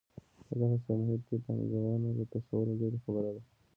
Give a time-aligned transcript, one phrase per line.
[0.45, 3.41] په دغسې یو محیط کې پانګونه له تصوره لرې خبره ده.